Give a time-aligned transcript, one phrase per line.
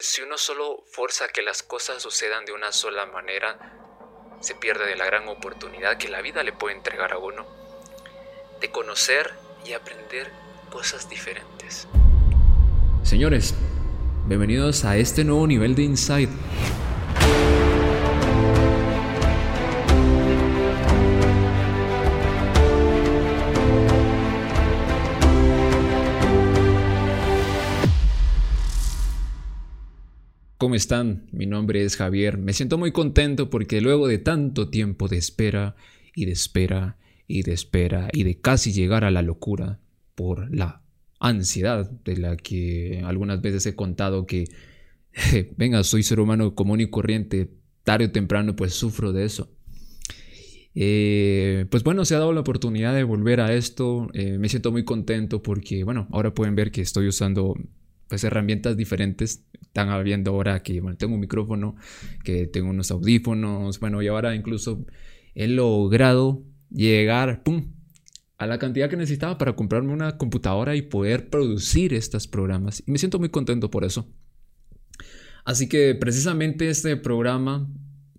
[0.00, 3.58] Si uno solo forza que las cosas sucedan de una sola manera,
[4.38, 7.44] se pierde de la gran oportunidad que la vida le puede entregar a uno
[8.60, 9.28] de conocer
[9.66, 10.30] y aprender
[10.70, 11.88] cosas diferentes.
[13.02, 13.56] Señores,
[14.26, 16.30] bienvenidos a este nuevo nivel de Insight.
[30.58, 31.28] ¿Cómo están?
[31.30, 32.36] Mi nombre es Javier.
[32.36, 35.76] Me siento muy contento porque luego de tanto tiempo de espera
[36.16, 39.78] y de espera y de espera y de casi llegar a la locura
[40.16, 40.82] por la
[41.20, 44.46] ansiedad de la que algunas veces he contado que,
[45.56, 47.52] venga, soy ser humano común y corriente,
[47.84, 49.52] tarde o temprano pues sufro de eso.
[50.74, 54.08] Eh, pues bueno, se ha dado la oportunidad de volver a esto.
[54.12, 57.54] Eh, me siento muy contento porque, bueno, ahora pueden ver que estoy usando
[58.08, 59.44] pues herramientas diferentes.
[59.60, 61.76] Están viendo ahora que bueno, tengo un micrófono,
[62.24, 64.84] que tengo unos audífonos, bueno, y ahora incluso
[65.34, 67.42] he logrado llegar,
[68.38, 72.82] a la cantidad que necesitaba para comprarme una computadora y poder producir estos programas.
[72.86, 74.08] Y me siento muy contento por eso.
[75.44, 77.68] Así que precisamente este programa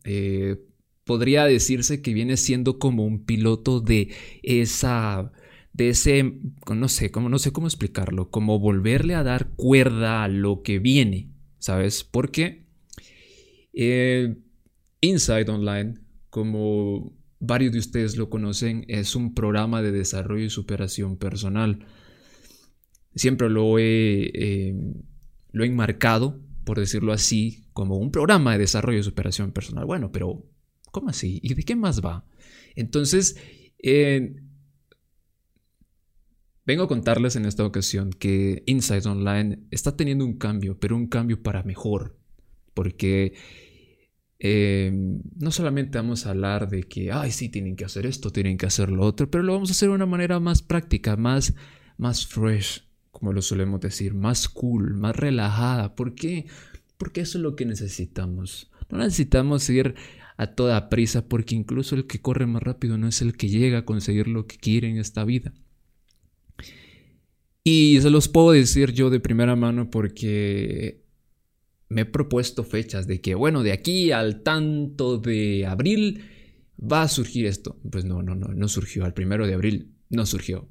[0.03, 0.57] eh,
[1.05, 4.13] podría decirse que viene siendo como un piloto de
[4.43, 5.31] esa
[5.73, 10.27] de ese, no sé, cómo, no sé cómo explicarlo, como volverle a dar cuerda a
[10.27, 12.03] lo que viene, ¿sabes?
[12.03, 12.65] Porque
[13.73, 14.35] eh,
[15.01, 15.95] Inside Online,
[16.29, 21.85] como varios de ustedes lo conocen, es un programa de desarrollo y superación personal.
[23.15, 24.75] Siempre lo he, eh,
[25.51, 29.85] lo he enmarcado, por decirlo así, como un programa de desarrollo y superación personal.
[29.85, 30.45] Bueno, pero
[30.91, 31.39] ¿cómo así?
[31.41, 32.25] ¿Y de qué más va?
[32.75, 33.37] Entonces,
[33.81, 34.35] eh,
[36.65, 41.07] Vengo a contarles en esta ocasión que Insights Online está teniendo un cambio, pero un
[41.07, 42.17] cambio para mejor.
[42.73, 43.33] Porque
[44.39, 44.91] eh,
[45.35, 48.65] no solamente vamos a hablar de que, ay, sí, tienen que hacer esto, tienen que
[48.65, 51.53] hacer lo otro, pero lo vamos a hacer de una manera más práctica, más,
[51.97, 55.95] más fresh, como lo solemos decir, más cool, más relajada.
[55.95, 56.45] ¿Por qué?
[56.97, 58.71] Porque eso es lo que necesitamos.
[58.89, 59.95] No necesitamos ir
[60.37, 63.79] a toda prisa, porque incluso el que corre más rápido no es el que llega
[63.79, 65.53] a conseguir lo que quiere en esta vida.
[67.71, 71.05] Y se los puedo decir yo de primera mano porque
[71.87, 76.23] me he propuesto fechas de que, bueno, de aquí al tanto de abril
[76.79, 77.79] va a surgir esto.
[77.91, 79.05] Pues no, no, no, no surgió.
[79.05, 80.67] Al primero de abril no surgió.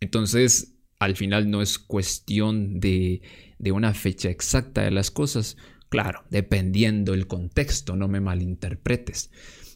[0.00, 3.22] Entonces, al final no es cuestión de,
[3.60, 5.56] de una fecha exacta de las cosas.
[5.88, 9.30] Claro, dependiendo el contexto, no me malinterpretes.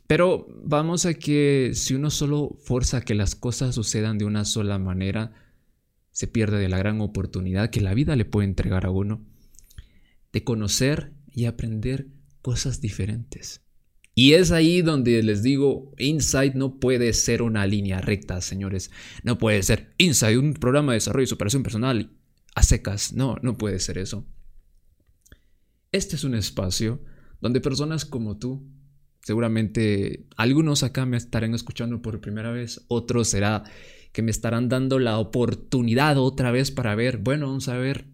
[0.08, 4.80] Pero vamos a que si uno solo forza que las cosas sucedan de una sola
[4.80, 5.45] manera,
[6.16, 9.22] se pierde de la gran oportunidad que la vida le puede entregar a uno
[10.32, 12.06] de conocer y aprender
[12.40, 13.60] cosas diferentes.
[14.14, 18.90] Y es ahí donde les digo, Insight no puede ser una línea recta, señores.
[19.24, 22.10] No puede ser Insight, un programa de desarrollo y superación personal
[22.54, 23.12] a secas.
[23.12, 24.26] No, no puede ser eso.
[25.92, 27.04] Este es un espacio
[27.42, 28.66] donde personas como tú,
[29.20, 33.64] seguramente algunos acá me estarán escuchando por primera vez, otros será
[34.16, 38.06] que me estarán dando la oportunidad otra vez para ver, bueno, vamos a ver,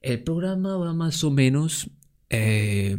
[0.00, 1.90] el programa va más o menos,
[2.30, 2.96] eh,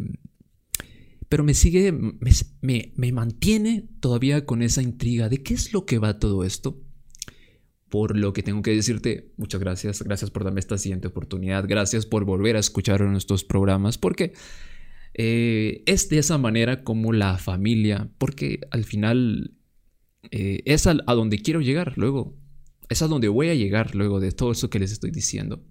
[1.28, 5.98] pero me sigue, me, me mantiene todavía con esa intriga de qué es lo que
[5.98, 6.80] va todo esto.
[7.88, 12.06] Por lo que tengo que decirte, muchas gracias, gracias por darme esta siguiente oportunidad, gracias
[12.06, 14.34] por volver a escuchar nuestros programas, porque
[15.14, 19.56] eh, es de esa manera como la familia, porque al final
[20.30, 22.36] eh, es a, donde quiero llegar luego.
[22.88, 25.62] Es a donde voy a llegar luego de todo eso que les estoy diciendo.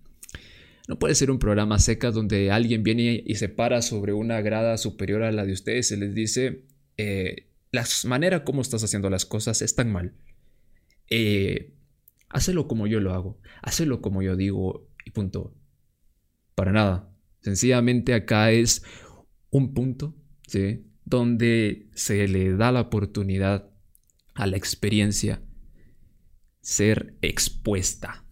[0.87, 4.77] No puede ser un programa seca donde alguien viene y se para sobre una grada
[4.77, 6.63] superior a la de ustedes y les dice,
[6.97, 10.13] eh, la manera como estás haciendo las cosas es tan mal.
[11.09, 11.73] Eh,
[12.67, 15.55] como yo lo hago, hácelo como yo digo y punto.
[16.55, 17.11] Para nada.
[17.41, 18.83] Sencillamente acá es
[19.49, 20.15] un punto,
[20.47, 20.85] ¿sí?
[21.05, 23.69] Donde se le da la oportunidad
[24.39, 25.41] a la experiencia,
[26.61, 28.25] ser expuesta.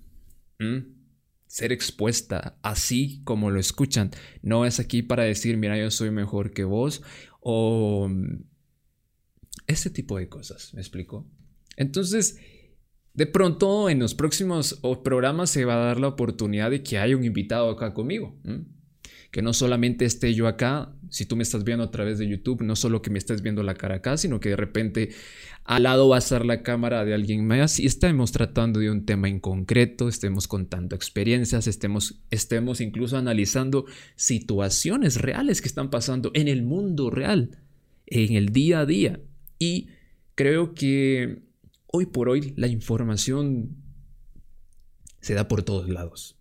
[1.47, 4.11] Ser expuesta, así como lo escuchan.
[4.41, 7.03] No es aquí para decir, mira, yo soy mejor que vos
[7.41, 8.45] o mm,
[9.67, 11.29] ese tipo de cosas, ¿me explico?
[11.75, 12.39] Entonces,
[13.13, 17.17] de pronto en los próximos programas se va a dar la oportunidad de que haya
[17.17, 18.39] un invitado acá conmigo.
[19.29, 22.61] que no solamente esté yo acá, si tú me estás viendo a través de YouTube,
[22.61, 25.09] no solo que me estés viendo la cara acá, sino que de repente
[25.63, 29.05] al lado va a estar la cámara de alguien más y estemos tratando de un
[29.05, 36.31] tema en concreto, estemos contando experiencias, estemos, estemos incluso analizando situaciones reales que están pasando
[36.33, 37.59] en el mundo real,
[38.05, 39.19] en el día a día.
[39.59, 39.89] Y
[40.35, 41.43] creo que
[41.87, 43.75] hoy por hoy la información
[45.19, 46.37] se da por todos lados.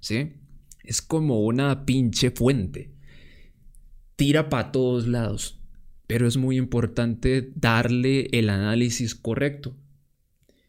[0.00, 0.34] ¿Sí?
[0.82, 2.95] Es como una pinche fuente.
[4.16, 5.56] Tira para todos lados
[6.06, 9.76] pero es muy importante darle el análisis correcto.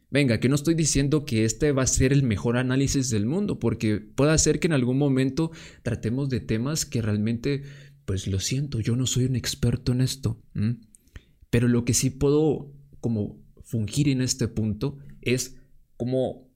[0.09, 3.59] Venga, que no estoy diciendo que este va a ser el mejor análisis del mundo,
[3.59, 5.51] porque puede ser que en algún momento
[5.83, 7.63] tratemos de temas que realmente,
[8.05, 10.41] pues lo siento, yo no soy un experto en esto.
[11.49, 12.71] Pero lo que sí puedo
[13.01, 15.57] como fungir en este punto es
[15.97, 16.46] como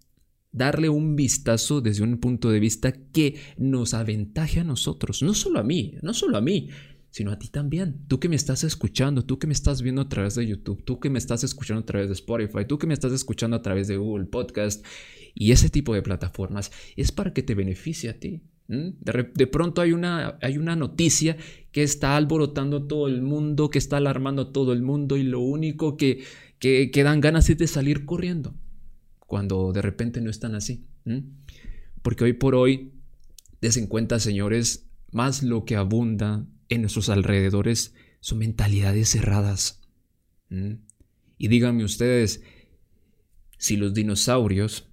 [0.51, 5.59] darle un vistazo desde un punto de vista que nos aventaje a nosotros, no solo
[5.59, 6.69] a mí, no solo a mí,
[7.09, 8.06] sino a ti también.
[8.07, 11.00] Tú que me estás escuchando, tú que me estás viendo a través de YouTube, tú
[11.00, 13.88] que me estás escuchando a través de Spotify, tú que me estás escuchando a través
[13.88, 14.86] de Google Podcast
[15.36, 18.42] y ese tipo de plataformas, es para que te beneficie a ti.
[18.68, 21.36] De, pronto hay una, hay una noticia
[21.74, 25.42] que está alborotando todo el mundo, que está alarmando a todo el mundo y lo
[25.42, 26.24] único que,
[26.59, 28.56] que, dan ganas es de salir corriendo,
[29.31, 30.85] cuando de repente no están así.
[32.01, 32.91] Porque hoy por hoy,
[33.61, 39.79] des cuenta, señores, más lo que abunda en nuestros alrededores son mentalidades cerradas.
[41.37, 42.43] Y díganme ustedes,
[43.57, 44.89] si los dinosaurios,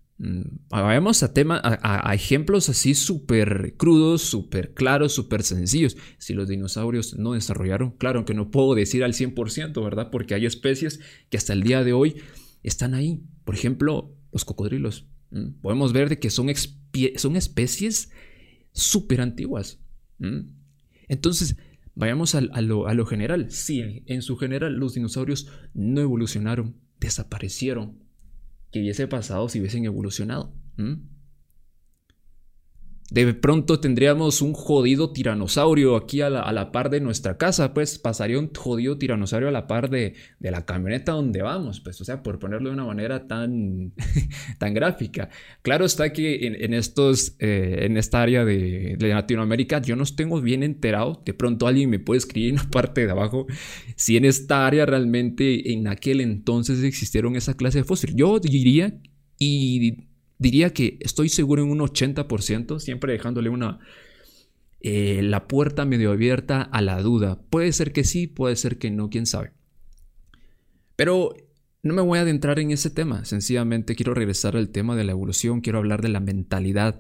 [0.69, 7.19] vayamos a, tema, a, ejemplos así súper crudos, súper claros, súper sencillos, si los dinosaurios
[7.19, 10.13] no desarrollaron, claro que no puedo decir al 100%, ¿verdad?
[10.13, 12.23] Porque hay especies que hasta el día de hoy
[12.63, 13.25] están ahí.
[13.45, 15.07] Por ejemplo, los cocodrilos.
[15.61, 16.49] Podemos ver de que son,
[17.17, 18.11] son especies
[18.73, 19.81] súper antiguas.
[21.09, 21.57] Entonces,
[21.99, 23.51] Vayamos a, lo, general.
[23.51, 27.99] Sí, en, su general los dinosaurios no evolucionaron, desaparecieron.
[28.71, 30.55] ¿Qué hubiese pasado si hubiesen evolucionado?
[33.11, 38.39] De pronto tendríamos un jodido tiranosaurio aquí a la, par de nuestra casa, pues pasaría
[38.39, 42.39] un jodido tiranosaurio a la par de, la camioneta donde vamos, pues, o sea, por
[42.39, 43.95] ponerlo de una manera tan,
[44.59, 45.31] tan gráfica.
[45.63, 50.63] Claro está que en, estos, eh, en esta área de, Latinoamérica yo no tengo bien
[50.63, 53.47] enterado, de pronto alguien me puede escribir en la parte de abajo
[53.97, 58.17] si en esta área realmente en aquel entonces existieron esa clase de fósiles.
[58.17, 58.99] Yo diría
[59.39, 60.08] y
[60.39, 63.81] diría que estoy seguro en un 80%, siempre dejándole una,
[64.81, 67.41] eh, la puerta medio abierta a la duda.
[67.51, 69.53] Puede ser que sí, puede ser que no, quién sabe.
[70.97, 71.35] Pero
[71.83, 75.13] no me voy a adentrar en ese tema, sencillamente quiero regresar al tema de la
[75.13, 76.99] evolución, quiero hablar de la mentalidad,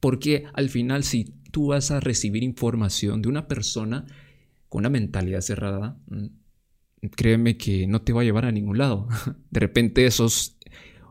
[0.00, 4.06] porque al final si tú vas a recibir información de una persona
[4.68, 6.26] con una mentalidad cerrada, mm,
[7.14, 9.08] créeme que no te va a llevar a ningún lado.
[9.50, 10.57] De repente esos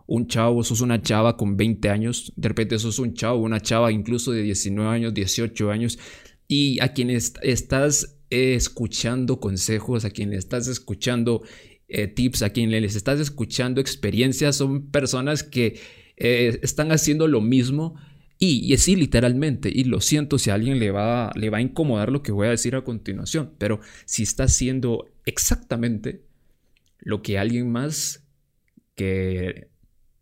[0.07, 3.91] un chavo, sos una chava con 20 años, de repente sos un chavo, una chava
[3.91, 5.99] incluso de 19 años, 18 años,
[6.47, 11.43] y a quienes estás escuchando consejos, a quienes estás escuchando
[11.89, 15.79] eh, tips, a quienes les estás escuchando experiencias, son personas que
[16.15, 17.95] eh, están haciendo lo mismo.
[18.39, 21.61] Y, y así literalmente, y lo siento si a alguien le va, le va a
[21.61, 26.21] incomodar lo que voy a decir a continuación, pero si está haciendo exactamente
[26.99, 28.23] lo que alguien más
[28.93, 29.69] que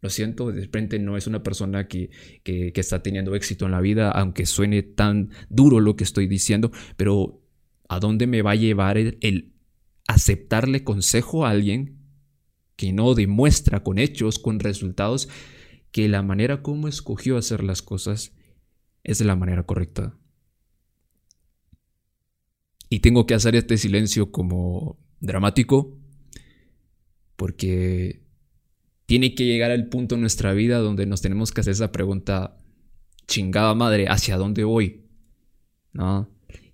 [0.06, 2.12] lo siento, de repente no es una persona que,
[2.46, 7.42] está teniendo éxito en la vida, aunque suene tan duro lo que estoy diciendo, pero
[7.90, 9.52] ¿a dónde me va a llevar el,
[10.07, 11.97] aceptarle consejo a alguien
[12.76, 15.28] que no demuestra con hechos, con resultados,
[15.92, 18.31] que la manera como escogió hacer las cosas
[19.04, 20.16] es la manera correcta?
[22.90, 25.97] Y tengo que hacer este silencio como dramático
[27.35, 28.25] porque
[29.06, 32.57] tiene que llegar al punto en nuestra vida donde nos tenemos que hacer esa pregunta,
[33.28, 35.06] chingada madre, ¿hacia dónde voy?
[35.94, 36.30] ¿No?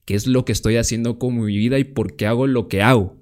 [0.06, 2.82] ¿Qué es lo que estoy haciendo con mi vida y por qué hago lo que
[2.82, 3.18] hago?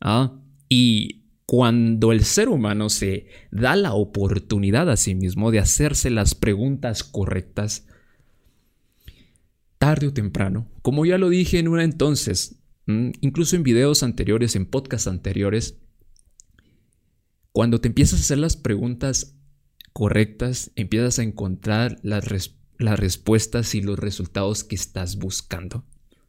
[0.00, 0.40] ¿Ah?
[0.68, 6.34] Y cuando el ser humano se da la oportunidad a sí mismo de hacerse las
[6.34, 7.88] preguntas correctas,
[9.78, 14.66] tarde o temprano, como ya lo dije en una entonces, incluso en videos anteriores, en
[14.66, 15.80] podcasts anteriores,
[17.52, 19.36] cuando te empiezas a hacer las preguntas
[19.92, 22.24] correctas, empiezas a encontrar las,
[22.78, 25.84] respuestas y los resultados que estás buscando.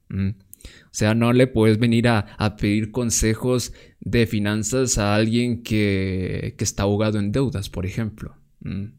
[0.10, 6.84] O sea, no le puedes venir a, pedir consejos de finanzas a alguien que, está
[6.84, 8.36] ahogado en deudas, por ejemplo.
[8.60, 8.92] No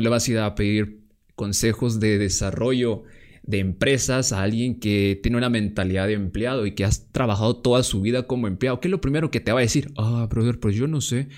[0.00, 1.00] le vas a ir a pedir
[1.34, 3.04] consejos de desarrollo
[3.50, 7.82] de empresas a alguien que tiene una mentalidad de empleado y que has trabajado toda
[7.82, 9.92] su vida como empleado, ¿qué es lo primero que te va a decir?
[9.96, 11.28] Ah, brother, pues yo no sé.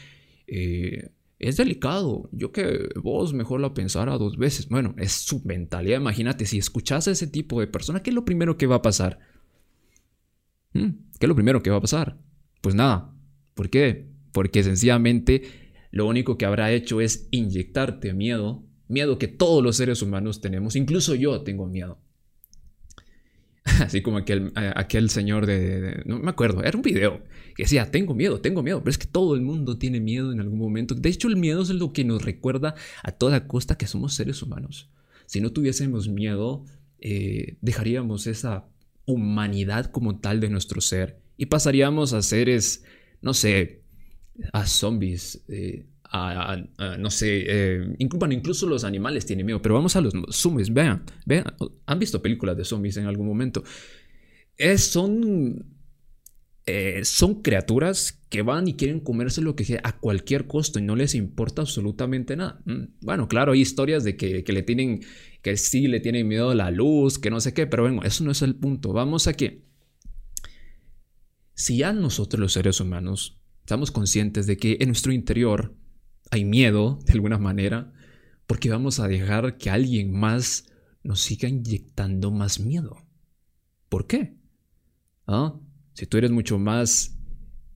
[0.46, 2.28] Eh, es delicado.
[2.30, 4.68] Yo que vos mejor lo pensara dos veces.
[4.68, 5.96] Bueno, es su mentalidad.
[5.96, 8.82] Imagínate, si escuchas a ese tipo de persona, ¿qué es lo primero que va a
[8.82, 9.18] pasar?
[10.74, 10.90] ¿Mm?
[11.18, 12.18] ¿Qué es lo primero que va a pasar?
[12.60, 13.14] Pues nada.
[13.54, 14.06] ¿Por qué?
[14.32, 15.44] Porque sencillamente
[15.90, 20.76] lo único que habrá hecho es inyectarte miedo miedo que todos los seres humanos tenemos,
[20.76, 21.98] incluso yo tengo miedo.
[23.64, 27.22] Así como aquel, aquel señor de, No me acuerdo, era un video
[27.54, 30.40] que decía, tengo miedo, tengo miedo, pero es que todo el mundo tiene miedo en
[30.40, 30.94] algún momento.
[30.94, 34.42] De hecho, el miedo es lo que nos recuerda a toda costa que somos seres
[34.42, 34.90] humanos.
[35.26, 36.64] Si no tuviésemos miedo,
[37.00, 38.66] eh, dejaríamos esa
[39.06, 42.84] humanidad como tal de nuestro ser y pasaríamos a seres,
[43.20, 43.82] no sé,
[44.52, 50.12] a zombies, eh, no sé, eh, incluso los animales tienen miedo, pero vamos a los
[50.30, 51.44] zombies, vean, vean,
[51.86, 53.62] han visto películas de zombies en algún momento.
[54.58, 55.64] Es, son,
[56.66, 60.82] eh, son criaturas que van y quieren comerse lo que sea a cualquier costo y
[60.82, 62.60] no les importa absolutamente nada.
[62.66, 65.00] Mm, bueno, claro, hay historias de que, que le tienen,
[65.40, 68.22] que sí le tienen miedo a la luz, que no sé qué, pero bueno, eso
[68.22, 68.92] no es el punto.
[68.92, 69.64] Vamos a que
[71.54, 75.74] si ya nosotros los seres humanos estamos conscientes de que en nuestro interior
[76.32, 77.92] hay miedo de alguna manera,
[78.46, 80.66] porque vamos a dejar que alguien más
[81.02, 82.96] nos siga inyectando más miedo.
[83.90, 84.38] ¿Por qué?
[85.26, 85.60] ¿Ah?
[85.92, 87.18] Si tú eres mucho más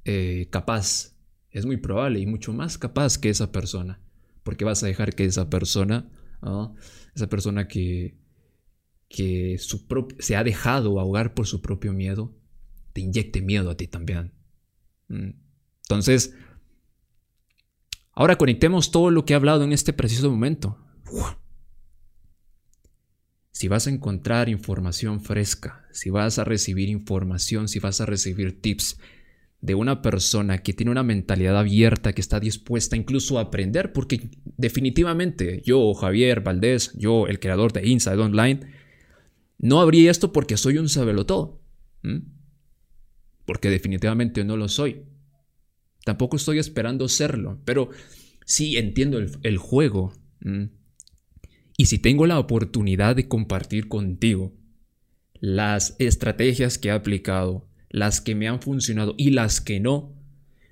[0.07, 1.15] eh, capaz,
[1.51, 4.01] es muy probable y mucho más capaz que esa persona,
[4.43, 6.11] porque vas a dejar que esa persona,
[6.41, 6.73] ¿ah?
[7.15, 8.17] esa persona que,
[9.11, 9.59] que
[10.19, 12.35] se ha dejado ahogar por su propio miedo,
[12.95, 14.33] te inyecte miedo a ti también.
[15.09, 15.33] Mm.
[15.83, 16.35] Entonces,
[18.19, 20.79] Ahora conectemos todo lo que he hablado en este preciso momento.
[23.53, 28.63] Si vas a encontrar información fresca, si vas a recibir información, si vas a recibir
[28.63, 28.99] tips
[29.61, 34.31] de una persona que tiene una mentalidad abierta, que está dispuesta incluso a aprender, porque
[34.45, 38.61] definitivamente yo, Javier Valdés, yo, el creador de Inside Online,
[39.59, 41.61] no habría esto porque soy un sabelotodo.
[43.45, 45.03] Porque definitivamente no lo soy.
[46.07, 47.91] Tampoco estoy esperando serlo, pero
[48.45, 50.13] sí entiendo el, juego.
[51.77, 54.55] Y si tengo la oportunidad de compartir contigo
[55.41, 60.15] las estrategias que he aplicado, las que me han funcionado y las que no,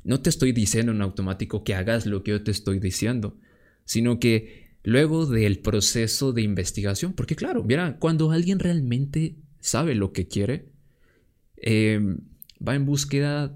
[0.05, 3.37] no te estoy diciendo en automático que hagas lo que yo te estoy diciendo,
[3.85, 10.13] sino que luego del proceso de investigación, porque claro, mira, cuando alguien realmente sabe lo
[10.13, 10.69] que quiere,
[11.57, 11.99] eh,
[12.65, 13.53] va en búsqueda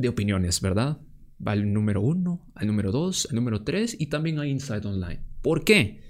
[0.00, 1.00] de opiniones, ¿verdad?
[1.46, 5.22] Va al número uno, al número dos, al número tres y también a Inside Online.
[5.42, 6.02] ¿Por qué?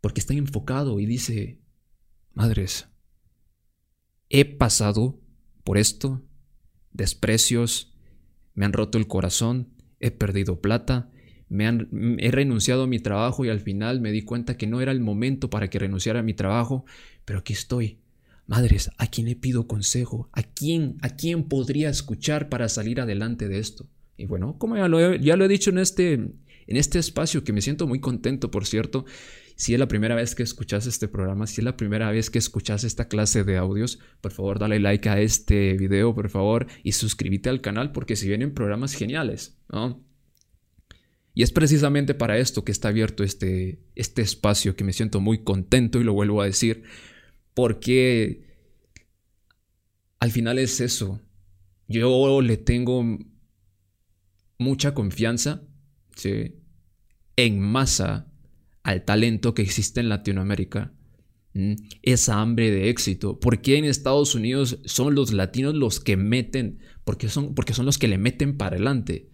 [0.00, 1.60] Porque está enfocado y dice,
[2.32, 2.88] madres,
[4.28, 5.20] he pasado
[5.64, 6.22] por esto,
[6.92, 7.92] desprecios,
[8.54, 11.10] me han roto el corazón, he perdido plata,
[11.48, 14.80] me han, he renunciado a mi trabajo y al final me di cuenta que no
[14.80, 16.84] era el momento para que renunciara a mi trabajo,
[17.24, 18.00] pero aquí estoy
[18.46, 20.28] Madres, ¿a quién le pido consejo?
[20.32, 23.88] ¿A quién, a quién podría escuchar para salir adelante de esto?
[24.16, 26.36] Y bueno, como ya lo he, dicho en este, en
[26.68, 29.04] este espacio, que me siento muy contento, por cierto,
[29.56, 32.38] si es la primera vez que escuchas este programa, si es la primera vez que
[32.38, 36.92] escuchas esta clase de audios, por favor dale like a este video, por favor, y
[36.92, 40.04] suscríbete al canal porque si vienen programas geniales, ¿no?
[41.34, 45.44] Y es precisamente para esto que está abierto este, este espacio que me siento muy
[45.44, 46.84] contento y lo vuelvo a decir,
[47.56, 48.44] porque
[50.20, 51.22] al final es eso.
[51.88, 53.02] Yo le tengo
[54.58, 55.62] mucha confianza
[57.36, 58.30] en masa
[58.82, 60.92] al talento que existe en Latinoamérica.
[62.02, 63.40] Esa hambre de éxito.
[63.40, 66.80] ¿Por qué en Estados Unidos son los latinos los que meten?
[67.04, 69.30] Porque son, porque son los que le meten para adelante.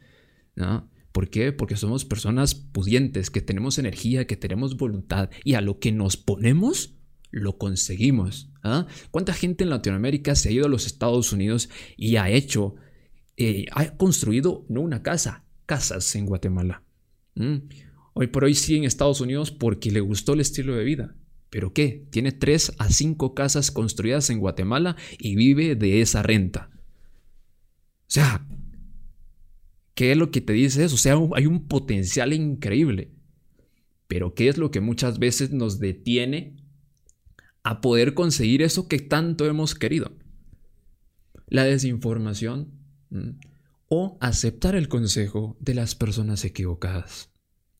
[1.10, 1.50] ¿Por qué?
[1.50, 6.16] Porque somos personas pudientes, que tenemos energía, que tenemos voluntad y a lo que nos
[6.16, 7.01] ponemos,
[7.32, 8.50] lo conseguimos.
[8.62, 8.86] ¿ah?
[9.10, 12.76] ¿Cuánta gente en Latinoamérica se ha ido a los Estados Unidos y ha hecho,
[13.36, 16.84] eh, ha construido no una casa, casas en Guatemala?
[17.34, 17.56] ¿Mm?
[18.14, 21.16] Hoy por hoy sí en Estados Unidos porque le gustó el estilo de vida.
[21.50, 22.06] ¿Pero qué?
[22.10, 26.70] Tiene tres a cinco casas construidas en Guatemala y vive de esa renta.
[26.74, 28.46] O sea,
[29.94, 30.94] ¿qué es lo que te dice eso?
[30.94, 33.12] O sea, hay un potencial increíble.
[34.06, 36.61] Pero ¿qué es lo que muchas veces nos detiene
[37.62, 40.16] a poder conseguir eso que tanto hemos querido.
[41.46, 42.72] La desinformación
[43.88, 47.30] o aceptar el consejo de las personas equivocadas.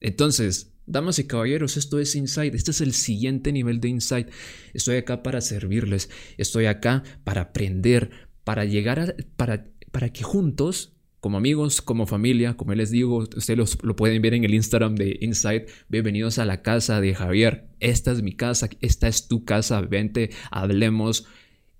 [0.01, 4.29] Entonces, Damas y caballeros, esto es Insight, este es el siguiente nivel de Insight.
[4.75, 8.11] Estoy acá para servirles, estoy acá para aprender,
[8.43, 10.92] para llegar a, para, para que juntos,
[11.23, 15.19] como amigos, como familia, como les digo, ustedes lo pueden ver en el Instagram de
[15.21, 19.81] Insight, bienvenidos a la casa de Javier, esta es mi casa, esta es tu casa,
[19.83, 21.29] vente, hablemos,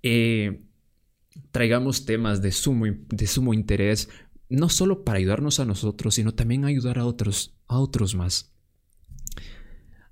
[0.01, 0.61] eh,
[1.51, 4.07] traigamos temas de sumo, de sumo interés,
[4.47, 8.55] no solo para ayudarnos a nosotros, sino también ayudar a otros, a otros más.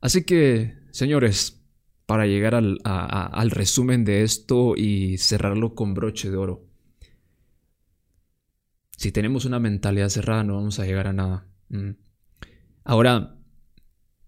[0.02, 1.64] Así que, señores,
[2.06, 6.71] para llegar al resumen de esto y cerrarlo con broche de oro.
[9.02, 11.48] Si tenemos una mentalidad cerrada no vamos a llegar a nada.
[11.70, 11.94] Mm.
[12.84, 13.36] Ahora,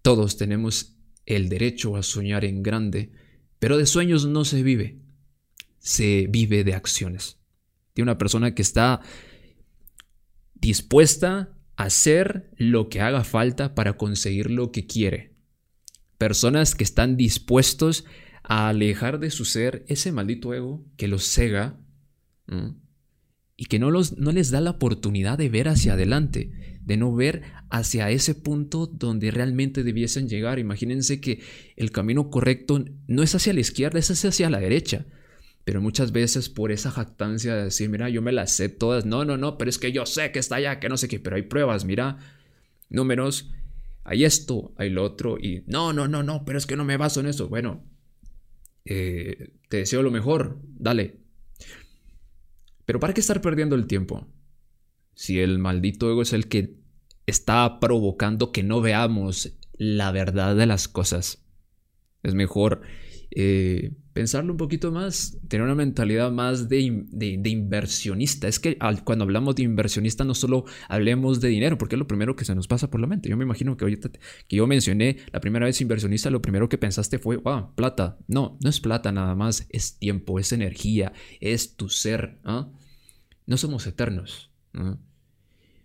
[0.02, 3.12] todos tenemos el derecho a soñar en grande,
[3.60, 4.98] pero de sueños no se vive,
[5.78, 7.38] se vive de acciones.
[7.94, 9.00] De una persona que está
[10.54, 15.36] dispuesta a hacer lo que haga falta para conseguir lo que quiere
[16.18, 18.06] Personas que están dispuestos
[18.42, 21.78] a alejar de su ser ese maldito ego que los cega
[23.56, 27.14] y que no, los, no les da la oportunidad de ver hacia adelante, de no
[27.14, 30.58] ver hacia ese punto donde realmente debiesen llegar.
[30.58, 31.40] Imagínense que
[31.76, 35.06] el camino correcto no es hacia la izquierda, es hacia la derecha.
[35.64, 39.24] Pero muchas veces por esa jactancia de decir, mira, yo me las sé todas, no,
[39.24, 41.36] no, no, pero es que yo sé que está allá, que no sé qué, pero
[41.36, 42.18] hay pruebas, mira,
[42.90, 43.50] números,
[44.02, 46.98] hay esto, hay lo otro, y no, no, no, no, pero es que no me
[46.98, 47.48] baso en eso.
[47.48, 47.82] Bueno,
[48.84, 51.23] eh, te deseo lo mejor, dale.
[52.84, 54.26] Pero ¿para qué estar perdiendo el tiempo?
[55.14, 56.76] Si el maldito ego es el que
[57.26, 61.44] está provocando que no veamos la verdad de las cosas.
[62.22, 62.82] Es mejor
[63.30, 68.46] eh, pensarlo un poquito más, tener una mentalidad más de, inversionista.
[68.46, 72.36] Es que cuando hablamos de inversionista no solo hablemos de dinero, porque es lo primero
[72.36, 73.28] que se nos pasa por la mente.
[73.28, 74.10] Yo me imagino que ahorita
[74.48, 78.16] que yo mencioné la primera vez inversionista, lo primero que pensaste fue, wow, plata.
[78.28, 82.38] No, no es plata nada más, es tiempo, es energía, es tu ser.
[82.44, 82.70] ¿ah?
[83.46, 84.52] No somos eternos.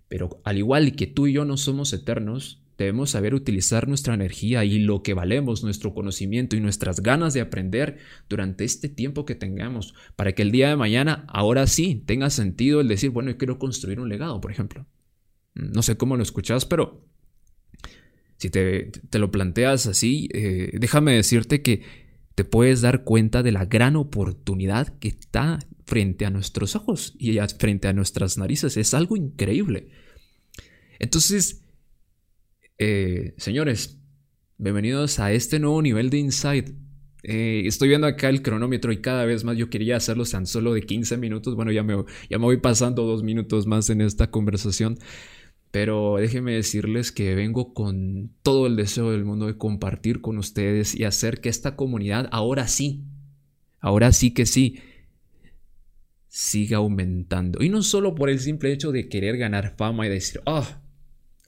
[0.07, 4.63] Pero al igual que tú y yo no somos eternos, Debemos saber utilizar nuestra energía
[4.63, 7.97] y lo que valemos, nuestro conocimiento y nuestras ganas de aprender
[8.29, 12.79] durante este tiempo que tengamos, para que el día de mañana, ahora sí, tenga sentido
[12.79, 14.87] el decir, bueno, yo quiero construir un legado, por ejemplo.
[15.55, 17.05] No sé cómo lo escuchas, pero
[18.37, 21.81] si te, lo planteas así, eh, déjame decirte que
[22.33, 27.39] te puedes dar cuenta de la gran oportunidad que está frente a nuestros ojos y
[27.57, 28.77] frente a nuestras narices.
[28.77, 29.89] Es algo increíble.
[30.97, 31.65] Entonces,
[32.79, 33.99] eh, señores,
[34.57, 36.69] bienvenidos a este nuevo nivel de Insight.
[37.23, 40.73] Eh, estoy viendo acá el cronómetro y cada vez más yo quería hacerlo tan solo
[40.73, 41.55] de 15 minutos.
[41.55, 44.97] Bueno, ya me, ya me voy pasando dos minutos más en esta conversación.
[45.71, 50.95] Pero déjenme decirles que vengo con todo el deseo del mundo de compartir con ustedes
[50.95, 53.03] y hacer que esta comunidad ahora sí,
[53.79, 54.79] ahora sí que sí,
[56.29, 57.61] siga aumentando.
[57.61, 60.81] Y no solo por el simple hecho de querer ganar fama y decir, ah,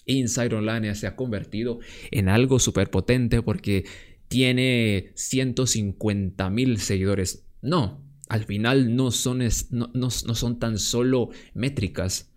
[0.06, 1.80] Inside Online se ha convertido
[2.12, 3.86] en algo súper potente porque
[4.28, 7.46] tiene 150 mil seguidores.
[7.62, 12.32] No, al final no son, no, son tan solo métricas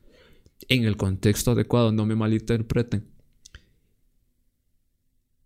[0.68, 3.06] en el contexto adecuado, no me malinterpreten.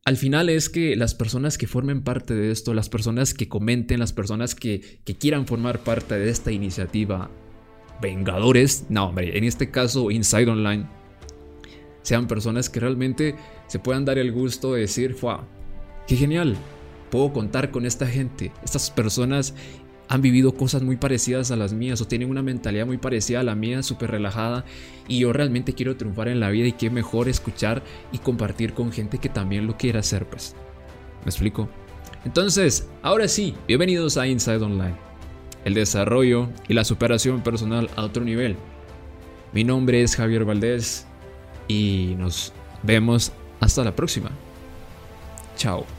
[0.05, 3.99] Al final es que las personas que formen parte de esto, las personas que comenten,
[3.99, 7.31] las personas que, que quieran formar parte de esta iniciativa,
[8.01, 10.87] Vengadores, no hombre, en este caso Inside Online,
[12.09, 13.35] sean personas que realmente
[13.67, 15.47] se puedan dar el gusto de decir, ¡Fua!
[16.07, 16.57] ¡Qué genial!
[17.11, 18.51] Puedo contar con esta gente.
[18.65, 19.53] Estas personas
[20.09, 23.43] han vivido cosas muy parecidas a las mías o tienen una mentalidad muy parecida a
[23.43, 24.65] la mía, súper relajada.
[25.07, 28.91] Y yo realmente quiero triunfar en la vida y qué mejor escuchar y compartir con
[28.91, 30.57] gente que también lo quiera hacer, pues.
[31.27, 31.69] ¿Me explico?
[32.25, 34.97] Entonces, ahora sí, bienvenidos a Inside Online.
[35.67, 38.57] El desarrollo y la superación personal a otro nivel.
[39.53, 41.07] Mi nombre es Javier Valdés
[41.69, 42.53] y nos
[42.83, 44.31] vemos hasta la próxima.
[45.57, 45.98] Chao.